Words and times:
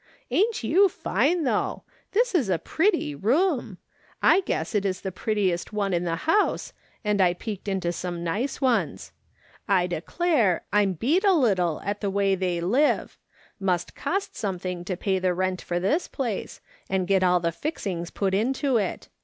Ain't 0.31 0.63
you 0.63 0.89
fine, 0.89 1.43
though! 1.43 1.83
This 2.13 2.33
is 2.33 2.49
a 2.49 2.57
pretty 2.57 3.13
room. 3.13 3.77
I 4.19 4.39
guess 4.39 4.73
it 4.73 4.83
is 4.83 5.01
the 5.01 5.11
prettiest 5.11 5.71
one 5.73 5.93
in 5.93 6.05
92 6.05 6.09
MRS. 6.09 6.23
SOLOMOy 6.23 6.23
SMITH 6.23 6.31
LOOKING 6.31 6.47
0^. 6.47 6.47
the 6.47 6.49
house, 6.49 6.73
and 7.11 7.21
I 7.21 7.27
i:)ecked 7.27 7.67
into 7.67 7.91
some 7.91 8.23
nice 8.23 8.61
ones. 8.61 9.11
I 9.67 9.85
declare, 9.85 10.63
I'm 10.73 10.97
])eat 10.99 11.23
a 11.23 11.33
little, 11.33 11.81
at 11.85 12.01
the 12.01 12.09
way 12.09 12.33
they 12.33 12.59
live. 12.59 13.19
Must 13.59 13.93
cost 13.93 14.35
something 14.35 14.83
to 14.85 14.97
pay 14.97 15.19
the 15.19 15.35
rent 15.35 15.61
for 15.61 15.79
this 15.79 16.07
place, 16.07 16.61
and 16.89 17.05
get 17.05 17.21
ail 17.21 17.39
the 17.39 17.51
fixings 17.51 18.09
put 18.09 18.33
into 18.33 18.77
it. 18.77 19.07